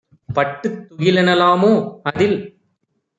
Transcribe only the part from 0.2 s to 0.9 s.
பட்டுத்